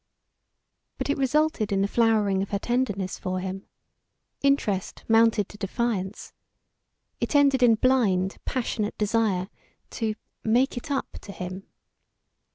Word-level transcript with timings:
But 0.97 1.11
it 1.11 1.17
resulted 1.19 1.71
in 1.71 1.83
the 1.83 1.87
flowering 1.87 2.41
of 2.41 2.49
her 2.49 2.57
tenderness 2.57 3.19
for 3.19 3.39
him. 3.39 3.67
Interest 4.41 5.03
mounted 5.07 5.47
to 5.49 5.59
defiance. 5.59 6.33
It 7.19 7.35
ended 7.35 7.61
in 7.61 7.75
blind, 7.75 8.39
passionate 8.43 8.97
desire 8.97 9.47
to 9.91 10.15
"make 10.43 10.75
it 10.75 10.89
up" 10.89 11.19
to 11.21 11.31
him. 11.31 11.67